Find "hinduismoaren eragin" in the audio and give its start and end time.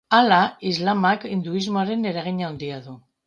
1.35-2.43